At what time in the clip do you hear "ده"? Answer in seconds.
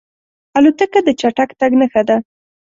2.07-2.17